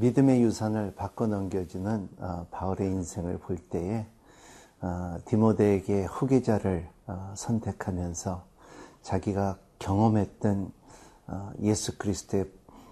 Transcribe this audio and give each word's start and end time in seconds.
믿음의 0.00 0.42
유산을 0.42 0.94
바꿔 0.94 1.26
넘겨주는 1.26 2.08
어, 2.20 2.46
바울의 2.50 2.88
인생을 2.88 3.38
볼 3.38 3.58
때에 3.58 4.06
어, 4.80 5.18
디모데에게 5.26 6.04
후계자를 6.06 6.88
어, 7.06 7.34
선택하면서 7.36 8.42
자기가 9.02 9.58
경험했던 9.78 10.72
어, 11.26 11.52
예수 11.60 11.98
그리스도의 11.98 12.50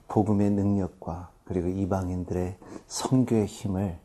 복음의 0.08 0.50
능력과 0.50 1.30
그리고 1.44 1.68
이방인들의 1.68 2.58
선교의 2.88 3.46
힘을 3.46 3.98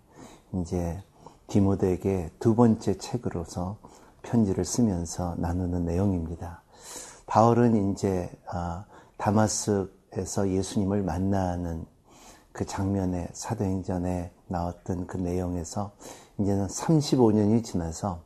이제 0.53 1.03
디모데에게 1.47 2.31
두 2.39 2.55
번째 2.55 2.97
책으로서 2.97 3.79
편지를 4.21 4.63
쓰면서 4.63 5.35
나누는 5.39 5.83
내용입니다. 5.83 6.61
바울은 7.25 7.91
이제 7.91 8.31
아, 8.47 8.85
다마스에서 9.17 10.49
예수님을 10.49 11.03
만나는 11.03 11.85
그 12.53 12.65
장면에 12.65 13.27
사도행전에 13.33 14.31
나왔던 14.47 15.07
그 15.07 15.17
내용에서 15.17 15.91
이제는 16.39 16.67
35년이 16.67 17.63
지나서 17.63 18.21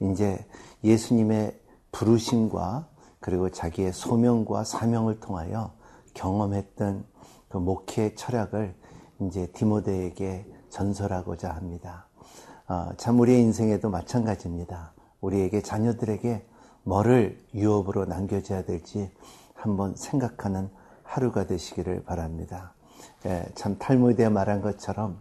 이제 0.00 0.44
예수님의 0.82 1.60
부르심과 1.92 2.88
그리고 3.20 3.50
자기의 3.50 3.92
소명과 3.92 4.64
사명을 4.64 5.20
통하여 5.20 5.72
경험했던 6.14 7.04
그 7.48 7.58
목회 7.58 8.14
철학을 8.14 8.74
이제 9.20 9.46
디모데에게 9.52 10.46
전설하고자 10.70 11.50
합니다. 11.50 12.06
어, 12.68 12.90
참 12.96 13.20
우리의 13.20 13.40
인생에도 13.42 13.90
마찬가지입니다. 13.90 14.92
우리에게 15.20 15.62
자녀들에게 15.62 16.46
뭐를 16.82 17.44
유업으로 17.54 18.04
남겨줘야 18.04 18.64
될지 18.64 19.10
한번 19.54 19.94
생각하는 19.96 20.70
하루가 21.02 21.46
되시기를 21.46 22.04
바랍니다. 22.04 22.75
예, 23.26 23.46
참 23.54 23.76
탈무드에 23.78 24.28
말한 24.28 24.60
것처럼 24.60 25.20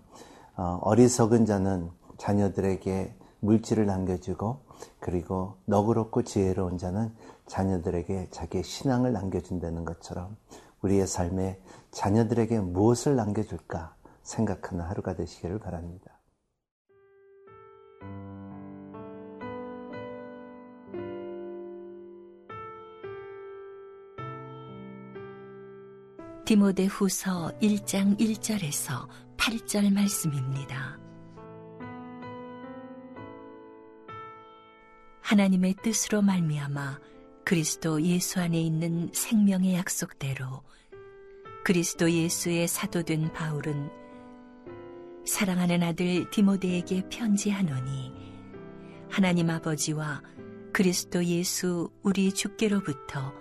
어, 0.56 0.80
어리석은 0.81 1.45
자는 1.45 1.90
자녀들에게 2.18 3.14
물질을 3.40 3.86
남겨주고 3.86 4.59
그리고 5.00 5.56
너그럽고 5.66 6.23
지혜로운 6.23 6.78
자는 6.78 7.14
자녀들에게 7.48 8.30
자기의 8.31 8.64
신앙을 8.64 9.14
남겨준다는 9.14 9.86
것처럼 9.86 10.36
우리의 10.81 11.08
삶에 11.08 11.59
자녀들에게 11.92 12.59
무엇을 12.59 13.16
남겨줄까 13.16 13.96
생각하는 14.23 14.84
하루가 14.84 15.16
되시기를 15.16 15.59
바랍니다. 15.59 16.14
디모데 26.45 26.85
후서 26.85 27.51
1장 27.59 28.19
1절에서 28.19 29.07
8절 29.35 29.91
말씀입니다. 29.91 30.99
하나님의 35.22 35.78
뜻으로 35.81 36.22
말미암아 36.22 37.00
그리스도 37.44 38.00
예수 38.03 38.39
안에 38.39 38.61
있는 38.61 39.09
생명의 39.11 39.73
약속대로 39.73 40.61
그리스도 41.63 42.11
예수의 42.11 42.67
사도된 42.67 43.34
바울은 43.34 43.89
사랑하는 45.25 45.81
아들 45.81 46.29
디모데에게 46.29 47.09
편지하노니 47.09 48.13
하나님 49.09 49.50
아버지와 49.50 50.22
그리스도 50.72 51.25
예수 51.25 51.89
우리 52.03 52.31
주께로부터 52.31 53.34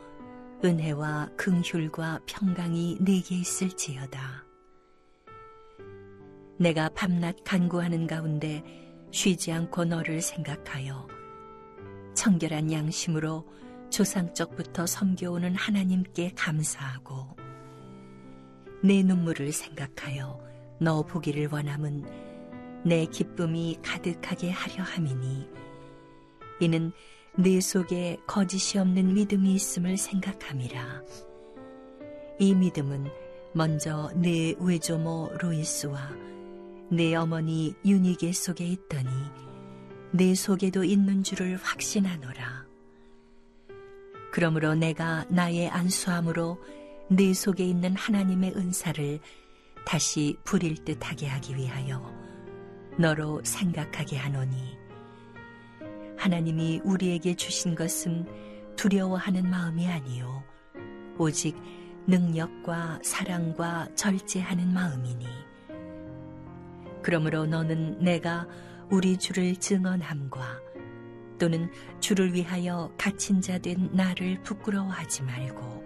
은혜와 0.64 1.28
긍휼과 1.36 2.20
평강이 2.24 2.96
내게 3.00 3.34
있을지어다. 3.36 4.46
내가 6.56 6.88
밤낮 6.88 7.36
간구하는 7.44 8.06
가운데 8.06 8.64
쉬지 9.10 9.52
않고 9.52 9.84
너를 9.84 10.22
생각하여 10.22 11.06
청결한 12.14 12.72
양심으로 12.72 13.46
조상적부터 13.90 14.86
섬겨오는 14.86 15.54
하나님께 15.54 16.32
감사하고 16.34 17.36
내 18.82 19.02
눈물을 19.02 19.52
생각하여 19.52 20.40
너 20.80 21.02
보기를 21.02 21.48
원함은 21.52 22.84
내 22.86 23.04
기쁨이 23.04 23.78
가득하게 23.82 24.50
하려 24.50 24.82
함이니 24.82 25.46
이는 26.60 26.90
내 27.36 27.60
속에 27.60 28.16
거짓이 28.28 28.78
없는 28.78 29.14
믿음이 29.14 29.54
있음을 29.54 29.96
생각함이라. 29.96 31.02
이 32.38 32.54
믿음은 32.54 33.08
먼저 33.52 34.10
내 34.14 34.54
외조모 34.60 35.30
로이스와 35.40 36.10
내 36.90 37.14
어머니 37.16 37.74
유니게 37.84 38.32
속에 38.32 38.64
있더니 38.64 39.10
내 40.12 40.36
속에도 40.36 40.84
있는 40.84 41.24
줄을 41.24 41.56
확신하노라. 41.56 42.66
그러므로 44.32 44.76
내가 44.76 45.24
나의 45.28 45.68
안수함으로 45.70 46.58
내 47.08 47.34
속에 47.34 47.64
있는 47.64 47.96
하나님의 47.96 48.52
은사를 48.54 49.18
다시 49.84 50.36
부릴 50.44 50.76
듯하게 50.84 51.26
하기 51.26 51.56
위하여 51.56 52.00
너로 52.96 53.42
생각하게 53.42 54.18
하노니 54.18 54.83
하나님이 56.24 56.80
우리에게 56.84 57.34
주신 57.34 57.74
것은 57.74 58.26
두려워하는 58.76 59.50
마음이 59.50 59.86
아니요 59.86 60.42
오직 61.18 61.54
능력과 62.06 63.00
사랑과 63.02 63.86
절제하는 63.94 64.72
마음이니 64.72 65.26
그러므로 67.02 67.44
너는 67.44 67.98
내가 68.02 68.48
우리 68.90 69.18
주를 69.18 69.54
증언함과 69.56 70.62
또는 71.38 71.70
주를 72.00 72.32
위하여 72.32 72.90
갇힌 72.96 73.42
자 73.42 73.58
된 73.58 73.90
나를 73.92 74.42
부끄러워하지 74.44 75.24
말고 75.24 75.84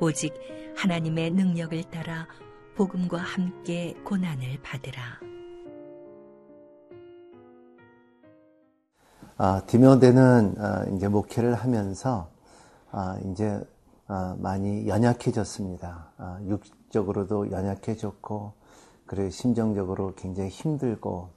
오직 0.00 0.34
하나님의 0.76 1.30
능력을 1.30 1.82
따라 1.84 2.28
복음과 2.74 3.16
함께 3.16 3.94
고난을 4.04 4.58
받으라. 4.62 5.18
아, 9.38 9.60
디모데는 9.66 10.54
아, 10.58 10.84
이제 10.94 11.08
목회를 11.08 11.54
하면서 11.54 12.30
아, 12.90 13.18
이제 13.26 13.62
아, 14.06 14.34
많이 14.38 14.88
연약해졌습니다. 14.88 16.12
아, 16.16 16.40
육적으로도 16.46 17.50
연약해졌고 17.50 18.54
그리고 19.04 19.28
심정적으로 19.28 20.14
굉장히 20.14 20.48
힘들고 20.48 21.28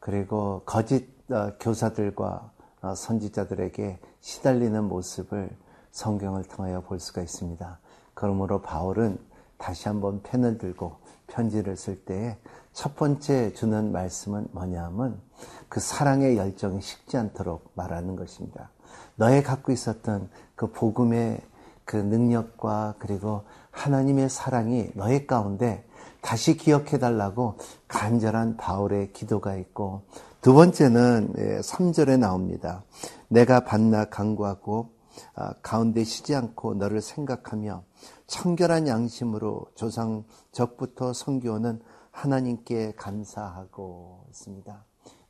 그리고 0.00 0.62
거짓 0.64 1.06
어, 1.30 1.52
교사들과 1.60 2.50
어, 2.80 2.94
선지자들에게 2.94 3.98
시달리는 4.20 4.82
모습을 4.82 5.50
성경을 5.90 6.44
통하여 6.44 6.80
볼 6.80 6.98
수가 6.98 7.20
있습니다. 7.20 7.78
그러므로 8.14 8.62
바울은 8.62 9.18
다시 9.58 9.88
한번 9.88 10.22
펜을 10.22 10.56
들고 10.56 10.96
편지를 11.34 11.76
쓸 11.76 11.96
때에 12.04 12.36
첫 12.72 12.96
번째 12.96 13.52
주는 13.54 13.92
말씀은 13.92 14.48
뭐냐면 14.52 15.20
그 15.68 15.80
사랑의 15.80 16.36
열정이 16.36 16.80
식지 16.80 17.16
않도록 17.16 17.72
말하는 17.74 18.16
것입니다. 18.16 18.70
너의 19.16 19.42
갖고 19.42 19.72
있었던 19.72 20.30
그 20.54 20.70
복음의 20.70 21.40
그 21.84 21.96
능력과 21.96 22.94
그리고 22.98 23.42
하나님의 23.70 24.30
사랑이 24.30 24.90
너의 24.94 25.26
가운데 25.26 25.84
다시 26.20 26.56
기억해 26.56 26.98
달라고 26.98 27.58
간절한 27.88 28.56
바울의 28.56 29.12
기도가 29.12 29.56
있고 29.56 30.02
두 30.40 30.54
번째는 30.54 31.60
3절에 31.62 32.12
예, 32.12 32.16
나옵니다. 32.16 32.84
내가 33.28 33.64
반나 33.64 34.06
강구하고 34.06 34.90
아, 35.34 35.54
가운데 35.62 36.04
쉬지 36.04 36.34
않고 36.34 36.74
너를 36.74 37.00
생각하며 37.00 37.82
청결한 38.26 38.88
양심으로 38.88 39.66
조상 39.74 40.24
적부터 40.52 41.12
성교는 41.12 41.80
하나님께 42.10 42.94
감사하고 42.96 44.26
있습니다. 44.30 44.84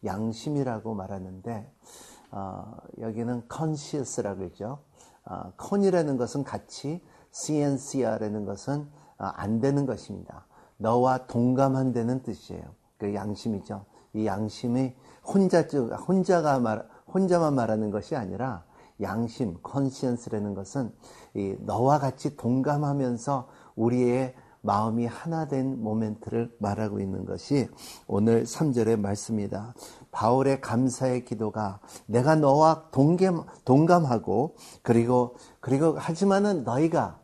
양심이라고 0.04 0.94
말하는데 0.94 1.72
어, 2.30 2.76
여기는 3.00 3.42
conscious라고 3.52 4.42
했죠. 4.42 4.80
어, 5.24 5.52
con이라는 5.60 6.16
것은 6.16 6.44
같이, 6.44 7.00
cnc라는 7.30 8.44
것은 8.44 8.88
어, 9.18 9.24
안 9.24 9.60
되는 9.60 9.86
것입니다. 9.86 10.46
너와 10.76 11.26
동감한다는 11.26 12.22
뜻이에요. 12.22 12.62
그 12.98 13.14
양심이죠. 13.14 13.84
이 14.14 14.26
양심이 14.26 14.94
혼자 15.24 15.62
혼자가 15.62 16.58
말 16.60 16.88
혼자만 17.12 17.54
말하는 17.54 17.90
것이 17.90 18.16
아니라 18.16 18.64
양심, 19.00 19.58
컨시언스라는 19.62 20.54
것은 20.54 20.92
이 20.92 21.23
너와 21.60 21.98
같이 21.98 22.36
동감하면서 22.36 23.48
우리의 23.76 24.34
마음이 24.64 25.04
하나 25.04 25.46
된 25.46 25.82
모멘트를 25.82 26.56
말하고 26.58 26.98
있는 26.98 27.26
것이 27.26 27.68
오늘 28.06 28.44
3절의 28.44 28.98
말씀이다. 28.98 29.74
바울의 30.10 30.62
감사의 30.62 31.26
기도가 31.26 31.80
내가 32.06 32.34
너와 32.34 32.88
동감, 32.90 33.44
동감하고 33.66 34.56
그리고 34.82 35.36
그리고 35.60 35.98
하지만은 35.98 36.64
너희가 36.64 37.20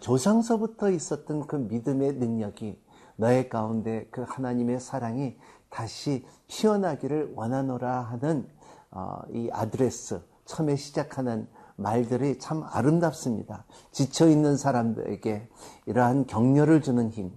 조상서부터 0.00 0.90
있었던 0.90 1.46
그 1.46 1.56
믿음의 1.56 2.14
능력이 2.14 2.80
너의 3.16 3.50
가운데 3.50 4.06
그 4.10 4.24
하나님의 4.26 4.80
사랑이 4.80 5.36
다시 5.68 6.24
피어나기를 6.48 7.34
원하노라 7.36 8.00
하는 8.00 8.48
어, 8.90 9.20
이 9.32 9.50
아드레스 9.52 10.20
처음에 10.46 10.76
시작하는 10.76 11.46
말들이 11.80 12.38
참 12.38 12.62
아름답습니다. 12.70 13.64
지쳐 13.90 14.28
있는 14.28 14.56
사람들에게 14.56 15.48
이러한 15.86 16.26
격려를 16.26 16.82
주는 16.82 17.10
힘. 17.10 17.32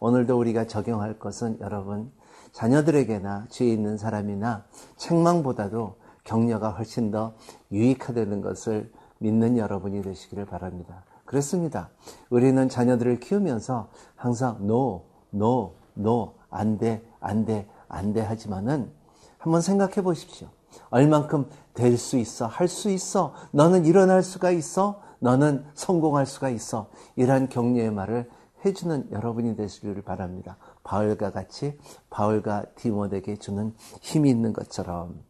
오늘도 0.00 0.38
우리가 0.38 0.66
적용할 0.66 1.18
것은 1.18 1.58
여러분 1.60 2.12
자녀들에게나 2.52 3.46
주위에 3.48 3.72
있는 3.72 3.96
사람이나 3.96 4.64
책망보다도 4.96 5.96
격려가 6.24 6.70
훨씬 6.70 7.10
더 7.10 7.34
유익하다는 7.72 8.42
것을 8.42 8.92
믿는 9.18 9.56
여러분이 9.56 10.02
되시기를 10.02 10.44
바랍니다. 10.44 11.04
그렇습니다. 11.24 11.90
우리는 12.30 12.68
자녀들을 12.68 13.20
키우면서 13.20 13.88
항상 14.14 14.58
no, 14.60 15.04
no, 15.34 15.74
no, 15.98 16.34
안 16.50 16.78
돼, 16.78 17.02
안 17.20 17.44
돼, 17.44 17.68
안 17.88 18.12
돼 18.12 18.20
하지만은 18.20 18.90
한번 19.38 19.60
생각해 19.60 20.02
보십시오. 20.02 20.48
얼만큼 20.90 21.48
될 21.74 21.96
수 21.98 22.16
있어, 22.16 22.46
할 22.46 22.68
수 22.68 22.90
있어, 22.90 23.34
너는 23.52 23.84
일어날 23.84 24.22
수가 24.22 24.50
있어, 24.50 25.00
너는 25.18 25.64
성공할 25.74 26.26
수가 26.26 26.48
있어. 26.50 26.88
이러한 27.16 27.48
격려의 27.48 27.90
말을 27.90 28.28
해주는 28.64 29.08
여러분이 29.12 29.56
되시기를 29.56 30.02
바랍니다. 30.02 30.56
바울과 30.82 31.30
같이 31.32 31.78
바울과 32.10 32.66
디모데에게 32.76 33.36
주는 33.36 33.74
힘이 34.00 34.30
있는 34.30 34.52
것처럼. 34.52 35.20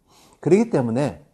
그렇기 0.41 0.71
때문에 0.71 1.25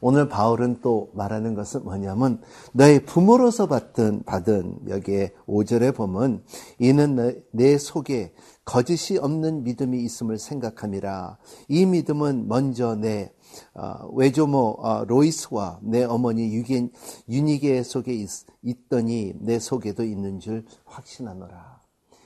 오늘 0.00 0.28
바울은 0.28 0.80
또 0.80 1.10
말하는 1.14 1.54
것은 1.54 1.84
뭐냐면 1.84 2.40
너의 2.72 3.04
부모로서 3.04 3.66
받은 3.66 4.24
받은 4.24 4.88
여기에 4.88 5.34
5절에 5.48 5.94
보면 5.94 6.42
이는 6.78 7.16
내, 7.16 7.36
내 7.50 7.78
속에 7.78 8.32
거짓이 8.68 9.16
없는 9.16 9.64
믿음이 9.64 9.98
있음을 10.02 10.36
생각함이라 10.36 11.38
이 11.68 11.86
믿음은 11.86 12.48
먼저 12.48 12.96
내 12.96 13.32
어, 13.72 14.06
외조모 14.12 14.76
어, 14.80 15.04
로이스와 15.06 15.78
내 15.80 16.04
어머니 16.04 16.54
유겐, 16.54 16.92
유니게 17.30 17.82
속에 17.82 18.12
있, 18.12 18.28
있더니 18.60 19.32
내 19.40 19.58
속에도 19.58 20.04
있는 20.04 20.38
줄 20.38 20.66
확신하노라. 20.84 21.80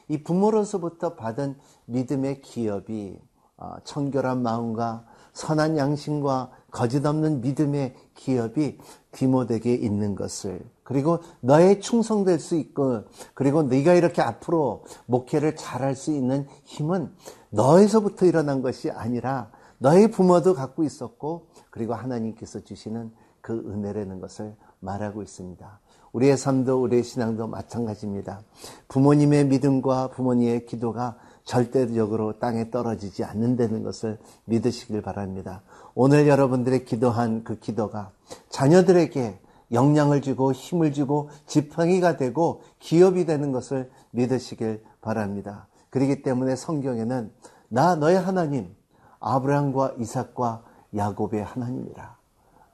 이 0.08 0.24
부모로서부터 0.24 1.14
받은 1.14 1.54
믿음의 1.86 2.42
기업이 2.42 3.20
어, 3.56 3.76
청결한 3.84 4.42
마음과 4.42 5.06
선한 5.34 5.78
양심과 5.78 6.50
거짓 6.72 7.06
없는 7.06 7.40
믿음의 7.42 7.94
기업이 8.16 8.78
디모데에게 9.12 9.74
있는 9.74 10.16
것을 10.16 10.68
그리고 10.92 11.20
너의 11.40 11.80
충성될 11.80 12.38
수 12.38 12.54
있고 12.54 13.04
그리고 13.32 13.62
네가 13.62 13.94
이렇게 13.94 14.20
앞으로 14.20 14.84
목회를 15.06 15.56
잘할 15.56 15.96
수 15.96 16.12
있는 16.12 16.46
힘은 16.64 17.10
너에서부터 17.48 18.26
일어난 18.26 18.60
것이 18.60 18.90
아니라 18.90 19.50
너의 19.78 20.10
부모도 20.10 20.54
갖고 20.54 20.84
있었고 20.84 21.46
그리고 21.70 21.94
하나님께서 21.94 22.60
주시는 22.60 23.10
그 23.40 23.54
은혜라는 23.54 24.20
것을 24.20 24.54
말하고 24.80 25.22
있습니다. 25.22 25.80
우리의 26.12 26.36
삶도 26.36 26.82
우리의 26.82 27.04
신앙도 27.04 27.46
마찬가지입니다. 27.46 28.42
부모님의 28.88 29.46
믿음과 29.46 30.08
부모님의 30.08 30.66
기도가 30.66 31.16
절대적으로 31.44 32.38
땅에 32.38 32.70
떨어지지 32.70 33.24
않는다는 33.24 33.82
것을 33.82 34.18
믿으시길 34.44 35.00
바랍니다. 35.00 35.62
오늘 35.94 36.28
여러분들의 36.28 36.84
기도한 36.84 37.44
그 37.44 37.58
기도가 37.58 38.10
자녀들에게 38.50 39.40
영향을 39.72 40.20
주고 40.22 40.52
힘을 40.52 40.92
주고 40.92 41.30
지팡이가 41.46 42.16
되고 42.16 42.62
기업이 42.78 43.24
되는 43.24 43.52
것을 43.52 43.90
믿으시길 44.10 44.84
바랍니다. 45.00 45.66
그렇기 45.90 46.22
때문에 46.22 46.56
성경에는 46.56 47.32
나 47.68 47.96
너의 47.96 48.18
하나님 48.18 48.74
아브라함과 49.20 49.94
이삭과 49.98 50.64
야곱의 50.94 51.42
하나님이라. 51.42 52.16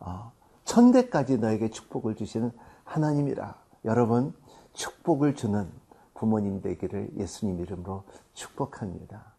어, 0.01 0.33
천대까지 0.65 1.39
너에게 1.39 1.71
축복을 1.71 2.17
주시는 2.17 2.53
하나님이라. 2.85 3.55
여러분 3.85 4.35
축복을 4.73 5.35
주는 5.35 5.71
부모님 6.15 6.61
되기를 6.63 7.13
예수님 7.17 7.61
이름으로 7.61 8.05
축복합니다. 8.35 9.38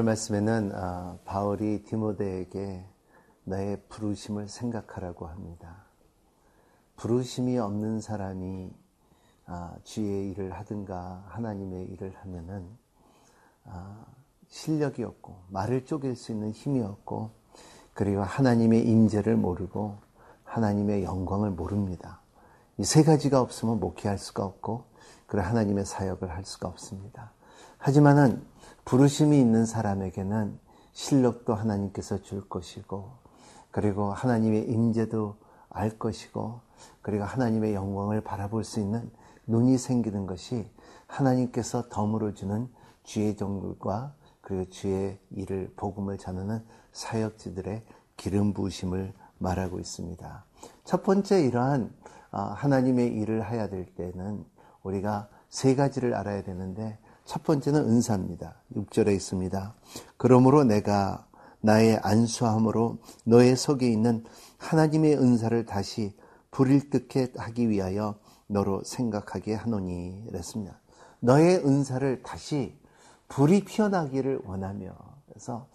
오늘 0.00 0.06
말씀에는 0.06 0.72
아, 0.74 1.18
바울이 1.26 1.82
디모데에게 1.82 2.86
너의 3.44 3.82
부르심을 3.90 4.48
생각하라고 4.48 5.26
합니다. 5.26 5.84
부르심이 6.96 7.58
없는 7.58 8.00
사람이 8.00 8.72
아, 9.44 9.74
주의 9.84 10.30
일을 10.30 10.52
하든가 10.52 11.24
하나님의 11.28 11.84
일을 11.88 12.14
하면은 12.22 12.66
아, 13.66 14.06
실력이 14.48 15.04
없고 15.04 15.36
말을 15.48 15.84
쪼갤 15.84 16.16
수 16.16 16.32
있는 16.32 16.50
힘이 16.50 16.80
없고 16.80 17.32
그리고 17.92 18.22
하나님의 18.22 18.88
임재를 18.88 19.36
모르고 19.36 19.98
하나님의 20.44 21.04
영광을 21.04 21.50
모릅니다. 21.50 22.22
이 22.78 22.84
세 22.84 23.02
가지가 23.02 23.38
없으면 23.42 23.78
목회할 23.80 24.16
수가 24.16 24.46
없고 24.46 24.84
그리고 25.26 25.46
하나님의 25.46 25.84
사역을 25.84 26.30
할 26.30 26.46
수가 26.46 26.68
없습니다. 26.68 27.32
하지만은 27.76 28.42
부르심이 28.90 29.38
있는 29.38 29.66
사람에게는 29.66 30.58
실력도 30.94 31.54
하나님께서 31.54 32.22
줄 32.22 32.48
것이고 32.48 33.08
그리고 33.70 34.12
하나님의 34.12 34.68
임재도 34.68 35.36
알 35.68 35.96
것이고 35.96 36.58
그리고 37.00 37.22
하나님의 37.22 37.72
영광을 37.72 38.20
바라볼 38.20 38.64
수 38.64 38.80
있는 38.80 39.08
눈이 39.46 39.78
생기는 39.78 40.26
것이 40.26 40.68
하나님께서 41.06 41.88
덤으로 41.88 42.34
주는 42.34 42.68
주의 43.04 43.36
종들과 43.36 44.12
그리고 44.40 44.68
주의 44.70 45.20
일을 45.30 45.72
복음을 45.76 46.18
전하는 46.18 46.64
사역지들의 46.90 47.84
기름 48.16 48.52
부으심을 48.52 49.12
말하고 49.38 49.78
있습니다. 49.78 50.44
첫 50.82 51.04
번째 51.04 51.42
이러한 51.42 51.94
아, 52.32 52.42
하나님의 52.42 53.14
일을 53.14 53.48
해야 53.48 53.68
될 53.68 53.86
때는 53.86 54.44
우리가 54.82 55.28
세 55.48 55.76
가지를 55.76 56.12
알아야 56.12 56.42
되는데 56.42 56.98
첫 57.30 57.44
번째는 57.44 57.82
은사입니다. 57.82 58.56
6절에 58.74 59.14
있습니다. 59.14 59.74
그러므로 60.16 60.64
내가 60.64 61.28
나의 61.60 62.00
안수함으로 62.02 62.98
너의 63.24 63.54
속에 63.54 63.88
있는 63.88 64.24
하나님의 64.58 65.16
은사를 65.16 65.64
다시 65.64 66.12
불일 66.50 66.90
듯게 66.90 67.32
하기 67.36 67.68
위하여 67.68 68.16
너로 68.48 68.82
생각하게 68.82 69.54
하노니 69.54 70.24
그랬습니다. 70.26 70.80
너의 71.20 71.58
은사를 71.64 72.24
다시 72.24 72.76
불이 73.28 73.64
피어나기를 73.64 74.40
원하며 74.44 74.90
그래서 75.28 75.68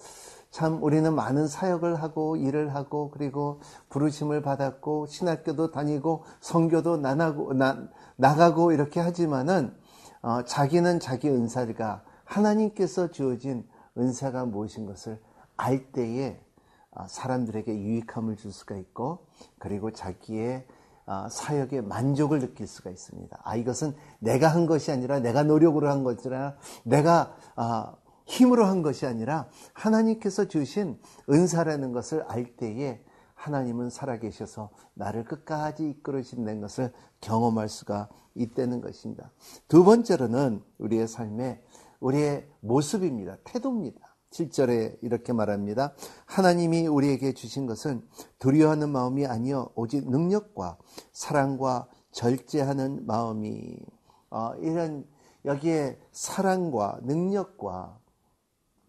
참 0.51 0.83
우리는 0.83 1.15
많은 1.15 1.47
사역을 1.47 2.01
하고 2.03 2.35
일을 2.35 2.75
하고 2.75 3.11
그리고 3.11 3.61
부르심을 3.87 4.41
받았고 4.41 5.07
신학교도 5.07 5.71
다니고 5.71 6.25
성교도 6.41 6.97
나가고 8.17 8.73
이렇게 8.73 8.99
하지만은 8.99 9.73
어, 10.25 10.43
자기는 10.43 10.99
자기 10.99 11.29
은사가 11.29 12.03
하나님께서 12.23 13.11
주어진 13.11 13.63
은사가 13.95 14.47
무엇인 14.47 14.87
것을 14.87 15.21
알 15.55 15.91
때에 15.91 16.39
어, 16.89 17.05
사람들에게 17.07 17.71
유익함을 17.71 18.35
줄 18.35 18.51
수가 18.51 18.75
있고 18.75 19.27
그리고 19.59 19.91
자기의 19.91 20.65
어, 21.05 21.27
사역에 21.29 21.81
만족을 21.81 22.39
느낄 22.39 22.65
수가 22.65 22.89
있습니다. 22.89 23.39
아 23.43 23.55
이것은 23.55 23.93
내가 24.17 24.47
한 24.47 24.65
것이 24.65 24.91
아니라 24.91 25.19
내가 25.19 25.43
노력으로 25.43 25.91
한 25.91 26.03
것이 26.03 26.27
아니라 26.27 26.55
내가 26.81 27.35
어, 27.55 27.95
힘으로 28.25 28.65
한 28.65 28.81
것이 28.81 29.05
아니라 29.05 29.47
하나님께서 29.73 30.47
주신 30.47 30.99
은사라는 31.29 31.91
것을 31.91 32.23
알 32.23 32.55
때에 32.57 32.99
하나님은 33.45 33.91
살아계셔서 33.91 34.71
나를 34.95 35.23
끝까지 35.23 35.87
이끌어주신다는 35.89 36.61
것을 36.61 36.91
경험할 37.21 37.69
수가 37.69 38.09
있다는 38.33 38.81
것입니다. 38.81 39.31
두 39.67 39.83
번째로는 39.83 40.63
우리의 40.79 41.07
삶의 41.07 41.61
우리의 41.99 42.47
모습입니다. 42.61 43.37
태도입니다. 43.43 44.15
7절에 44.31 44.97
이렇게 45.03 45.31
말합니다. 45.31 45.93
하나님이 46.25 46.87
우리에게 46.87 47.33
주신 47.33 47.67
것은 47.67 48.03
두려워하는 48.39 48.89
마음이 48.89 49.27
아니요 49.27 49.69
오직 49.75 50.09
능력과 50.09 50.77
사랑과 51.13 51.87
절제하는 52.11 53.05
마음이 53.05 53.77
어, 54.31 54.55
이런 54.55 55.05
여기에 55.45 55.99
사랑과 56.11 56.99
능력과 57.03 57.99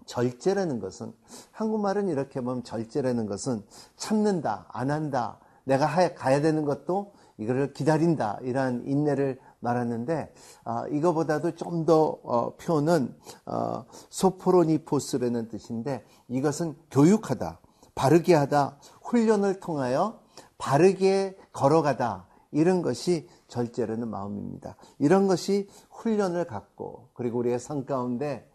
절제라는 0.07 0.81
것은 0.81 1.13
한국말은 1.53 2.09
이렇게 2.09 2.41
보면 2.41 2.65
절제라는 2.65 3.27
것은 3.27 3.63
참는다, 3.97 4.67
안 4.71 4.91
한다, 4.91 5.39
내가 5.65 5.87
가야 6.15 6.41
되는 6.41 6.65
것도 6.65 7.13
이거를 7.39 7.73
기다린다 7.73 8.39
이러한 8.43 8.85
인내를 8.87 9.39
말하는데 9.61 10.33
어, 10.65 10.87
이거보다도 10.89 11.55
좀더 11.55 12.19
어, 12.23 12.57
표는 12.57 13.15
어, 13.47 13.85
소포로니포스라는 14.09 15.49
뜻인데 15.49 16.05
이것은 16.29 16.77
교육하다, 16.91 17.61
바르게 17.95 18.35
하다, 18.35 18.79
훈련을 19.03 19.61
통하여 19.61 20.21
바르게 20.59 21.37
걸어가다 21.53 22.27
이런 22.53 22.83
것이 22.83 23.29
절제라는 23.49 24.09
마음입니다. 24.09 24.77
이런 24.99 25.27
것이 25.27 25.69
훈련을 25.91 26.47
갖고 26.47 27.09
그리고 27.15 27.39
우리의 27.41 27.59
삶 27.59 27.85
가운데 27.85 28.49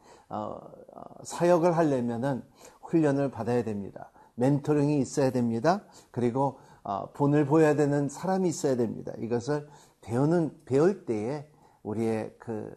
사역을 1.24 1.76
하려면은 1.78 2.44
훈련을 2.82 3.32
받아야 3.32 3.64
됩니다. 3.64 4.12
멘토링이 4.36 5.00
있어야 5.00 5.32
됩니다. 5.32 5.84
그리고 6.12 6.60
어, 6.84 7.12
본을 7.12 7.46
보여야 7.46 7.76
되는 7.76 8.10
사람이 8.10 8.50
있어야 8.50 8.76
됩니다. 8.76 9.14
이것을 9.20 9.68
배우는 10.02 10.62
배울 10.66 11.06
때에 11.06 11.48
우리의 11.84 12.34
그 12.40 12.76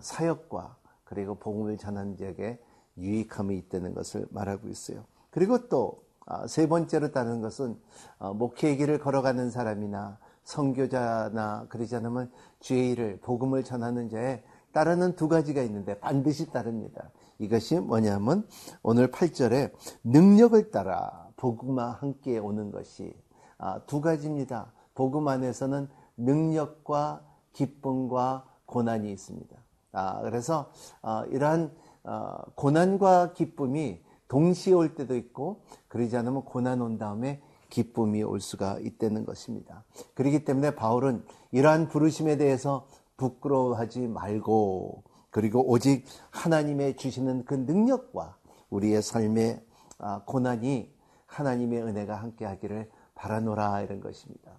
사역과 0.00 0.76
그리고 1.04 1.36
복음을 1.36 1.76
전하는 1.76 2.16
지역에 2.16 2.60
유익함이 2.96 3.56
있다는 3.56 3.94
것을 3.94 4.26
말하고 4.30 4.68
있어요. 4.68 5.04
그리고 5.30 5.68
또 5.68 6.08
세 6.46 6.68
번째로 6.68 7.10
따르는 7.10 7.40
것은 7.40 7.78
목회의 8.34 8.76
길을 8.76 8.98
걸어가는 8.98 9.50
사람이나 9.50 10.18
선교자나 10.44 11.66
그러지 11.68 11.96
않으면 11.96 12.30
주의 12.60 12.90
일을 12.90 13.18
복음을 13.22 13.64
전하는 13.64 14.08
자에 14.08 14.42
따르는 14.72 15.16
두 15.16 15.28
가지가 15.28 15.62
있는데 15.62 15.98
반드시 15.98 16.50
따릅니다. 16.50 17.10
이것이 17.38 17.80
뭐냐면 17.80 18.46
오늘 18.82 19.10
8절에 19.10 19.72
능력을 20.04 20.70
따라 20.70 21.28
복음과 21.36 21.92
함께 22.00 22.38
오는 22.38 22.70
것이 22.70 23.14
아, 23.58 23.80
두 23.86 24.00
가지입니다. 24.00 24.72
복음 24.94 25.28
안에서는 25.28 25.88
능력과 26.16 27.22
기쁨과 27.52 28.44
고난이 28.66 29.10
있습니다. 29.12 29.56
아, 29.92 30.20
그래서 30.22 30.70
어, 31.02 31.24
이러한 31.30 31.72
어, 32.04 32.36
고난과 32.54 33.32
기쁨이 33.32 34.00
동시에 34.28 34.74
올 34.74 34.94
때도 34.94 35.16
있고 35.16 35.62
그러지 35.88 36.16
않으면 36.16 36.44
고난 36.44 36.80
온 36.80 36.98
다음에 36.98 37.40
기쁨이 37.70 38.22
올 38.22 38.40
수가 38.40 38.78
있다는 38.80 39.24
것입니다. 39.24 39.84
그렇기 40.14 40.44
때문에 40.44 40.74
바울은 40.74 41.24
이러한 41.52 41.88
부르심에 41.88 42.36
대해서 42.36 42.86
부끄러워하지 43.18 44.08
말고 44.08 45.04
그리고 45.30 45.68
오직 45.68 46.06
하나님의 46.30 46.96
주시는 46.96 47.44
그 47.44 47.52
능력과 47.52 48.38
우리의 48.70 49.02
삶의 49.02 49.62
아, 49.98 50.22
고난이 50.24 50.96
하나님의 51.26 51.82
은혜가 51.82 52.14
함께 52.16 52.46
하기를 52.46 52.90
바라노라 53.14 53.82
이런 53.82 54.00
것입니다. 54.00 54.52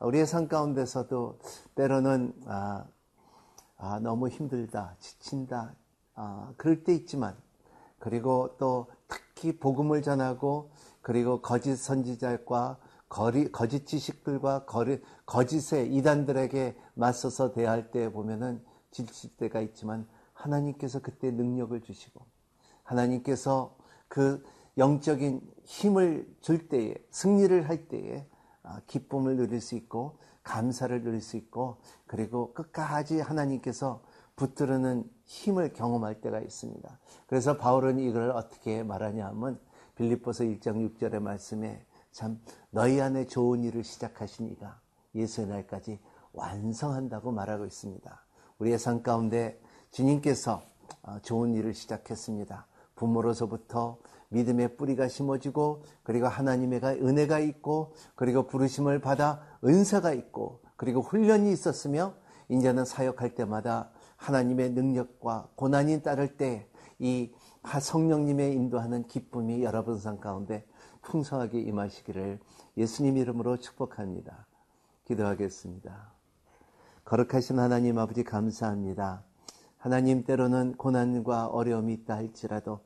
우리의 0.00 0.26
삶 0.26 0.48
가운데서도 0.48 1.38
때로는 1.76 2.32
아, 2.46 2.86
아, 3.76 4.00
너무 4.00 4.28
힘들다, 4.28 4.96
지친다, 4.98 5.74
아, 6.14 6.52
그럴 6.56 6.82
때 6.82 6.94
있지만 6.94 7.36
그리고 7.98 8.56
또 8.58 8.86
특히 9.06 9.58
복음을 9.58 10.02
전하고 10.02 10.70
그리고 11.02 11.40
거짓 11.40 11.76
선지자과 11.76 12.78
거리, 13.08 13.50
거짓 13.50 13.86
지식들과 13.86 14.64
거리, 14.66 15.00
거짓의 15.26 15.94
이단들에게 15.94 16.76
맞서서 16.94 17.52
대할 17.52 17.90
때 17.90 18.10
보면은 18.12 18.62
질칠 18.90 19.36
때가 19.36 19.60
있지만 19.60 20.06
하나님께서 20.32 21.00
그때 21.00 21.30
능력을 21.30 21.80
주시고 21.80 22.24
하나님께서 22.84 23.76
그 24.08 24.44
영적인 24.76 25.40
힘을 25.64 26.34
줄 26.40 26.68
때에 26.68 26.94
승리를 27.10 27.68
할 27.68 27.88
때에 27.88 28.26
아, 28.62 28.80
기쁨을 28.86 29.36
누릴 29.36 29.60
수 29.60 29.74
있고 29.74 30.18
감사를 30.42 31.02
누릴 31.02 31.20
수 31.20 31.36
있고 31.36 31.78
그리고 32.06 32.52
끝까지 32.54 33.20
하나님께서 33.20 34.02
붙들는 34.36 35.10
힘을 35.24 35.72
경험할 35.72 36.20
때가 36.20 36.40
있습니다. 36.40 36.98
그래서 37.26 37.56
바울은 37.58 37.98
이걸 37.98 38.30
어떻게 38.30 38.82
말하냐 38.82 39.26
하면 39.26 39.58
빌립보서 39.96 40.44
1장 40.44 40.96
6절의 40.96 41.20
말씀에 41.20 41.84
참 42.18 42.40
너희 42.70 43.00
안에 43.00 43.26
좋은 43.28 43.62
일을 43.62 43.84
시작하시니가 43.84 44.80
예수의 45.14 45.46
날까지 45.46 46.00
완성한다고 46.32 47.30
말하고 47.30 47.64
있습니다. 47.64 48.24
우리의 48.58 48.76
삶 48.76 49.04
가운데 49.04 49.60
주님께서 49.92 50.60
어, 51.02 51.20
좋은 51.22 51.54
일을 51.54 51.74
시작했습니다. 51.74 52.66
부모로서부터 52.96 53.98
믿음의 54.30 54.76
뿌리가 54.76 55.06
심어지고 55.06 55.84
그리고 56.02 56.26
하나님의 56.26 56.80
은혜가 56.82 57.38
있고 57.38 57.94
그리고 58.16 58.48
부르심을 58.48 59.00
받아 59.00 59.40
은사가 59.64 60.12
있고 60.12 60.62
그리고 60.74 61.00
훈련이 61.00 61.52
있었으며 61.52 62.14
이제는 62.48 62.84
사역할 62.84 63.36
때마다 63.36 63.90
하나님의 64.16 64.70
능력과 64.70 65.50
고난이 65.54 66.02
따를 66.02 66.36
때 66.36 66.68
이 66.98 67.32
성령님의 67.80 68.54
인도하는 68.54 69.06
기쁨이 69.06 69.62
여러분 69.62 69.98
삶 69.98 70.18
가운데 70.18 70.66
풍성하게 71.08 71.60
임하시기를 71.60 72.38
예수님 72.76 73.16
이름으로 73.16 73.56
축복합니다. 73.56 74.46
기도하겠습니다. 75.06 76.12
거룩하신 77.04 77.58
하나님 77.58 77.98
아버지 77.98 78.22
감사합니다. 78.22 79.24
하나님 79.78 80.24
때로는 80.24 80.76
고난과 80.76 81.46
어려움이 81.46 81.94
있다 81.94 82.16
할지라도 82.16 82.80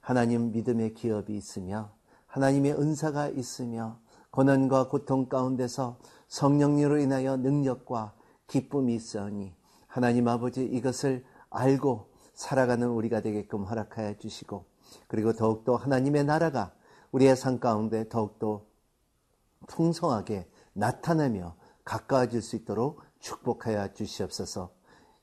하나님 0.00 0.52
믿음의 0.52 0.94
기업이 0.94 1.36
있으며 1.36 1.90
하나님의 2.28 2.74
은사가 2.74 3.28
있으며 3.30 3.98
고난과 4.30 4.88
고통 4.88 5.28
가운데서 5.28 5.98
성령님으로 6.28 6.98
인하여 6.98 7.36
능력과 7.36 8.14
기쁨이 8.46 8.94
있으니 8.94 9.52
하나님 9.88 10.28
아버지 10.28 10.64
이것을 10.64 11.24
알고 11.50 12.08
살아가는 12.34 12.86
우리가 12.86 13.20
되게끔 13.20 13.64
허락하여 13.64 14.16
주시고 14.18 14.64
그리고 15.08 15.32
더욱더 15.32 15.76
하나님의 15.76 16.24
나라가 16.24 16.72
우리의 17.14 17.36
삶 17.36 17.60
가운데 17.60 18.08
더욱더 18.08 18.66
풍성하게 19.68 20.48
나타나며 20.72 21.54
가까워질 21.84 22.42
수 22.42 22.56
있도록 22.56 23.02
축복하여 23.20 23.92
주시옵소서. 23.92 24.72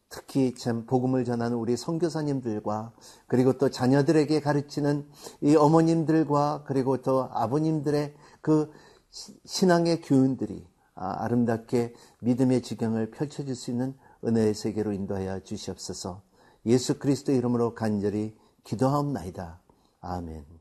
특히 0.08 0.56
참 0.56 0.86
복음을 0.86 1.26
전하는 1.26 1.58
우리 1.58 1.76
선교사님들과 1.76 2.94
그리고 3.28 3.58
또 3.58 3.70
자녀들에게 3.70 4.40
가르치는 4.40 5.08
이 5.42 5.56
어머님들과 5.56 6.64
그리고 6.66 7.02
또 7.02 7.30
아버님들의 7.32 8.14
그 8.42 8.72
신앙의 9.46 10.02
교훈들이 10.02 10.66
아, 10.96 11.24
아름답게 11.24 11.94
믿음의 12.22 12.62
지경을 12.62 13.12
펼쳐질 13.12 13.56
수 13.56 13.72
있는 13.72 13.98
은혜의 14.24 14.54
세계로 14.54 14.94
인도하여 14.94 15.42
주시옵소서. 15.42 16.22
예수 16.66 17.00
그리스도 17.00 17.32
이름으로 17.32 17.74
간절히 17.74 18.38
기도하옵나이다. 18.64 19.62
아멘. 20.02 20.61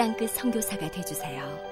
땅끝 0.00 0.30
성교사가 0.30 0.90
되주세요 0.90 1.69